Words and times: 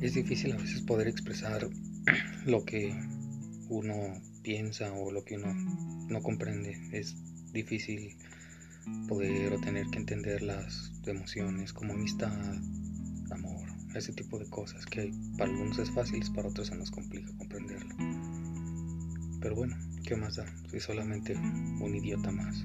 Es 0.00 0.14
difícil 0.14 0.52
a 0.52 0.56
veces 0.56 0.80
poder 0.80 1.08
expresar 1.08 1.68
lo 2.46 2.64
que 2.64 2.94
uno 3.68 4.20
piensa 4.42 4.92
o 4.94 5.10
lo 5.12 5.24
que 5.24 5.36
uno 5.36 5.52
no 6.08 6.22
comprende. 6.22 6.76
Es 6.92 7.16
difícil 7.52 8.16
poder 9.08 9.52
o 9.52 9.60
tener 9.60 9.86
que 9.88 9.98
entender 9.98 10.42
las 10.42 10.90
emociones 11.06 11.74
como 11.74 11.92
amistad, 11.92 12.32
amor, 13.30 13.66
ese 13.94 14.12
tipo 14.14 14.38
de 14.38 14.48
cosas 14.48 14.86
que 14.86 15.12
para 15.36 15.50
algunos 15.50 15.78
es 15.78 15.90
fácil, 15.90 16.22
para 16.34 16.48
otros 16.48 16.68
se 16.68 16.76
nos 16.76 16.90
complica 16.90 17.30
comprenderlo. 17.36 17.94
Pero 19.40 19.54
bueno, 19.54 19.76
¿qué 20.04 20.16
más 20.16 20.36
da? 20.36 20.46
Soy 20.70 20.80
solamente 20.80 21.34
un 21.34 21.94
idiota 21.94 22.30
más. 22.30 22.64